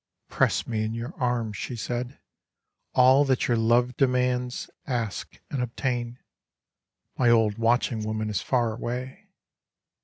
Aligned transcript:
"Press 0.29 0.65
me 0.65 0.83
in 0.83 0.95
your 0.95 1.13
arms," 1.17 1.57
she 1.57 1.75
said. 1.75 2.17
All 2.95 3.23
that 3.25 3.47
your 3.47 3.55
love 3.55 3.95
demands 3.97 4.67
Ask 4.87 5.39
and 5.51 5.61
obtain. 5.61 6.17
My 7.19 7.29
old 7.29 7.59
watching 7.59 8.03
woman 8.03 8.27
is 8.27 8.41
far 8.41 8.73
away." 8.73 9.29